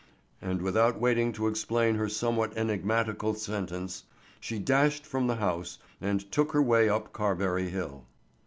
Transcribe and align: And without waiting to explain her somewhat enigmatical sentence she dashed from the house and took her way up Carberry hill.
And 0.41 0.63
without 0.63 0.99
waiting 0.99 1.31
to 1.33 1.45
explain 1.47 1.93
her 1.93 2.09
somewhat 2.09 2.57
enigmatical 2.57 3.35
sentence 3.35 4.03
she 4.39 4.57
dashed 4.57 5.05
from 5.05 5.27
the 5.27 5.35
house 5.35 5.77
and 6.01 6.31
took 6.31 6.53
her 6.53 6.61
way 6.63 6.89
up 6.89 7.13
Carberry 7.13 7.69
hill. 7.69 8.05